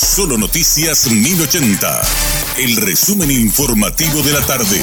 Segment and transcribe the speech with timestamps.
[0.00, 2.02] Solo Noticias 1080.
[2.58, 4.80] El resumen informativo de la tarde.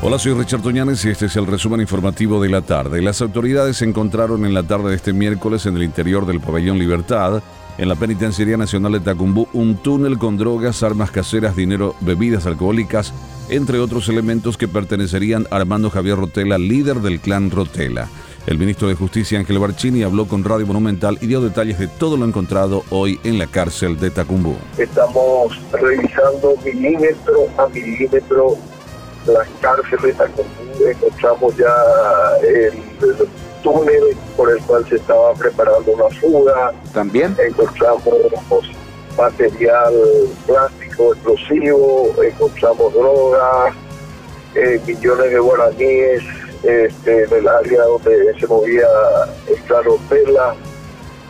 [0.00, 3.02] Hola, soy Richard Toñanes y este es el resumen informativo de la tarde.
[3.02, 7.42] Las autoridades encontraron en la tarde de este miércoles en el interior del pabellón Libertad,
[7.76, 13.12] en la Penitenciaría Nacional de Tacumbú, un túnel con drogas, armas caseras, dinero, bebidas alcohólicas,
[13.50, 18.08] entre otros elementos que pertenecerían a Armando Javier Rotela, líder del clan Rotela.
[18.46, 22.16] El ministro de Justicia Ángel Barcini habló con Radio Monumental y dio detalles de todo
[22.16, 24.54] lo encontrado hoy en la cárcel de Tacumbú.
[24.78, 28.56] Estamos revisando milímetro a milímetro
[29.26, 30.86] las cárceles de Tacumbú.
[30.88, 31.74] Encontramos ya
[32.48, 32.72] el,
[33.64, 36.72] túnel por el cual se estaba preparando una fuga.
[36.92, 38.14] También encontramos
[39.18, 39.92] material
[40.46, 43.74] plástico explosivo, encontramos drogas,
[44.54, 46.22] eh, millones de guaraníes
[46.66, 48.86] este, del área donde se movía
[49.48, 49.98] el claro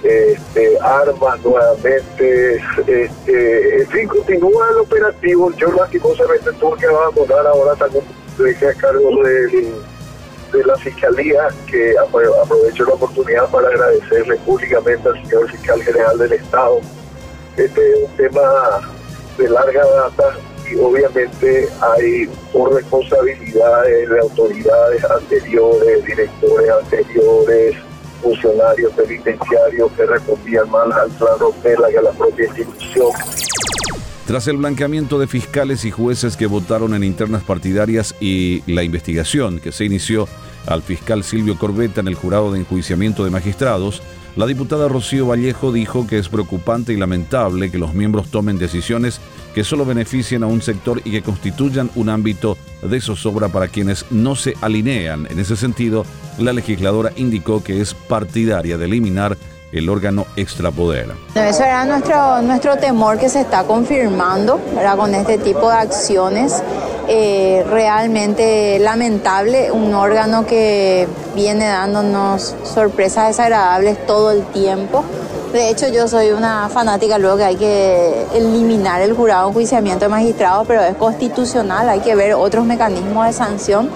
[0.03, 5.53] este, armas nuevamente, este, en fin, continúa el operativo.
[5.57, 8.05] Yo lastimosamente tuve que abandonar ahora también
[8.39, 9.73] dejé a cargo de,
[10.53, 16.33] de la fiscalía, que aprovecho la oportunidad para agradecerle públicamente al señor fiscal general del
[16.35, 16.81] Estado.
[17.57, 18.43] Este es un tema
[19.39, 20.37] de larga data
[20.71, 22.29] y obviamente hay
[22.73, 27.77] responsabilidades de autoridades anteriores, directores anteriores,
[28.23, 33.11] funcionarios penitenciarios que respondían mal al plan Rotela y a la propia institución.
[34.27, 39.61] Tras el blanqueamiento de fiscales y jueces que votaron en internas partidarias y la investigación
[39.61, 40.27] que se inició
[40.67, 44.03] al fiscal Silvio Corbeta en el jurado de enjuiciamiento de magistrados,
[44.37, 49.19] la diputada Rocío Vallejo dijo que es preocupante y lamentable que los miembros tomen decisiones
[49.55, 54.05] que solo beneficien a un sector y que constituyan un ámbito de zozobra para quienes
[54.11, 55.27] no se alinean.
[55.31, 56.05] En ese sentido,
[56.39, 59.39] la legisladora indicó que es partidaria de eliminar
[59.73, 61.09] el órgano extrapoder.
[61.35, 64.61] Eso era nuestro, nuestro temor que se está confirmando
[64.97, 66.63] con este tipo de acciones.
[67.09, 75.05] Eh, realmente lamentable, un órgano que viene dándonos sorpresas desagradables todo el tiempo.
[75.53, 80.09] De hecho, yo soy una fanática luego que hay que eliminar el jurado enjuiciamiento de
[80.09, 83.89] magistrados, pero es constitucional, hay que ver otros mecanismos de sanción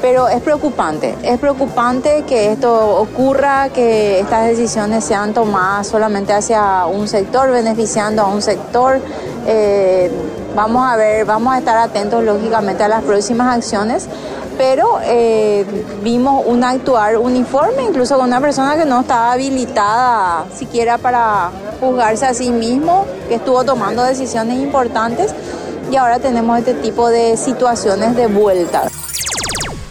[0.00, 6.86] pero es preocupante, es preocupante que esto ocurra, que estas decisiones sean tomadas solamente hacia
[6.86, 9.00] un sector, beneficiando a un sector.
[9.46, 10.10] Eh,
[10.58, 14.08] vamos a ver, vamos a estar atentos lógicamente a las próximas acciones,
[14.56, 15.64] pero eh,
[16.02, 22.26] vimos un actuar uniforme, incluso con una persona que no estaba habilitada siquiera para juzgarse
[22.26, 25.32] a sí mismo, que estuvo tomando decisiones importantes
[25.92, 28.88] y ahora tenemos este tipo de situaciones de vuelta.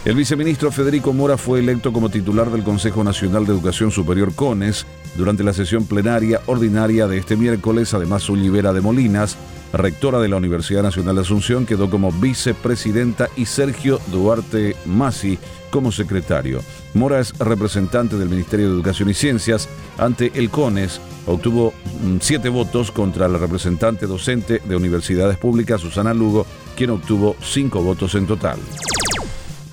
[0.04, 4.84] El viceministro Federico Mora fue electo como titular del Consejo Nacional de Educación Superior CONES
[5.16, 7.94] durante la sesión plenaria ordinaria de este miércoles.
[7.94, 9.36] Además, Olivera de Molinas,
[9.72, 15.38] rectora de la Universidad Nacional de Asunción, quedó como vicepresidenta y Sergio Duarte Masi
[15.70, 16.60] como secretario.
[16.94, 19.68] Mora es representante del Ministerio de Educación y Ciencias
[19.98, 21.00] ante el CONES.
[21.26, 26.46] Obtuvo mm, siete votos contra la representante docente de universidades públicas, Susana Lugo,
[26.76, 28.58] quien obtuvo cinco votos en total.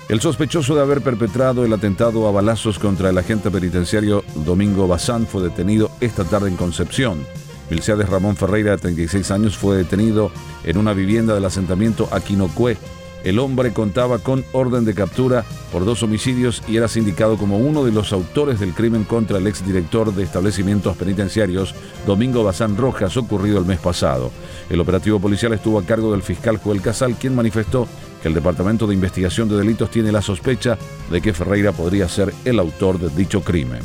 [0.08, 5.26] El sospechoso de haber perpetrado el atentado a balazos contra el agente penitenciario Domingo Bazán
[5.26, 7.26] fue detenido esta tarde en Concepción.
[7.70, 10.30] Milciades Ramón Ferreira, de 36 años, fue detenido
[10.64, 12.76] en una vivienda del asentamiento Aquinocué.
[13.24, 17.84] El hombre contaba con orden de captura por dos homicidios y era sindicado como uno
[17.84, 21.74] de los autores del crimen contra el exdirector de establecimientos penitenciarios,
[22.06, 24.30] Domingo Bazán Rojas, ocurrido el mes pasado.
[24.70, 27.88] El operativo policial estuvo a cargo del fiscal Joel Casal, quien manifestó
[28.22, 30.78] que el Departamento de Investigación de Delitos tiene la sospecha
[31.10, 33.80] de que Ferreira podría ser el autor de dicho crimen.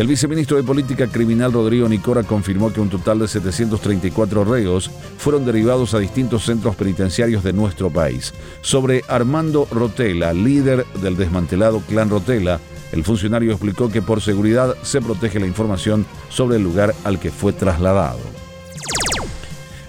[0.00, 5.44] El viceministro de Política Criminal Rodrigo Nicora confirmó que un total de 734 reos fueron
[5.44, 8.32] derivados a distintos centros penitenciarios de nuestro país.
[8.62, 12.60] Sobre Armando Rotela, líder del desmantelado Clan Rotela,
[12.92, 17.30] el funcionario explicó que por seguridad se protege la información sobre el lugar al que
[17.30, 18.20] fue trasladado.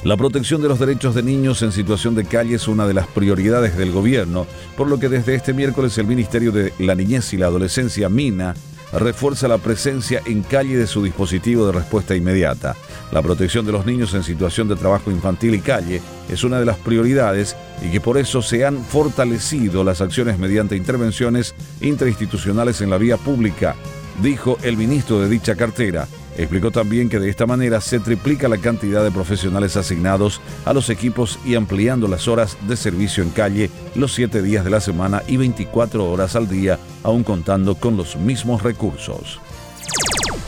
[0.03, 3.07] La protección de los derechos de niños en situación de calle es una de las
[3.07, 7.37] prioridades del gobierno, por lo que desde este miércoles el Ministerio de la Niñez y
[7.37, 8.55] la Adolescencia, MINA,
[8.99, 12.75] refuerza la presencia en calle de su dispositivo de respuesta inmediata.
[13.11, 16.65] La protección de los niños en situación de trabajo infantil y calle es una de
[16.65, 22.89] las prioridades y que por eso se han fortalecido las acciones mediante intervenciones interinstitucionales en
[22.89, 23.75] la vía pública,
[24.21, 26.07] dijo el ministro de dicha cartera.
[26.37, 30.89] Explicó también que de esta manera se triplica la cantidad de profesionales asignados a los
[30.89, 35.23] equipos y ampliando las horas de servicio en calle los siete días de la semana
[35.27, 39.39] y 24 horas al día, aún contando con los mismos recursos.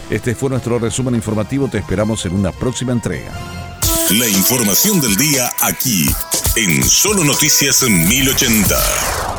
[0.10, 1.68] Este fue nuestro resumen informativo.
[1.68, 3.32] Te esperamos en una próxima entrega.
[4.12, 6.08] La información del día aquí,
[6.56, 9.33] en Solo Noticias 1080.